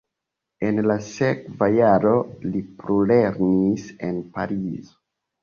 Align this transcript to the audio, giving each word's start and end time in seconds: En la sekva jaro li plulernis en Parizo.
En 0.69 0.79
la 0.91 0.95
sekva 1.07 1.67
jaro 1.73 2.13
li 2.47 2.63
plulernis 2.81 3.87
en 4.09 4.19
Parizo. 4.41 4.99